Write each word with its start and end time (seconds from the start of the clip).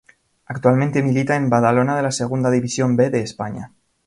Actualmente 0.47 1.03
milita 1.03 1.35
en 1.35 1.51
Badalona 1.51 1.95
de 1.95 2.01
la 2.01 2.09
Segunda 2.11 2.49
División 2.49 2.95
B 2.95 3.11
de 3.11 3.21
España. 3.21 3.71